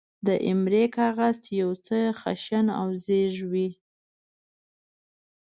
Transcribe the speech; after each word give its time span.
د 0.27 0.29
ایمرۍ 0.47 0.85
کاغذ، 0.97 1.35
چې 1.45 1.51
یو 1.61 1.71
څه 1.85 1.97
خشن 2.19 2.65
او 2.79 2.87
زېږ 3.05 3.33
وي. 3.51 3.69